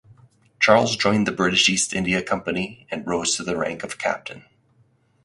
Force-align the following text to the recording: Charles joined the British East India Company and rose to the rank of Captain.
Charles 0.59 0.97
joined 0.97 1.27
the 1.27 1.31
British 1.31 1.69
East 1.69 1.93
India 1.93 2.23
Company 2.23 2.87
and 2.89 3.05
rose 3.05 3.35
to 3.35 3.43
the 3.43 3.55
rank 3.55 3.83
of 3.83 3.99
Captain. 3.99 4.43